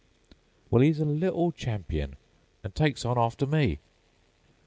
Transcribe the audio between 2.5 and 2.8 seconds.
An'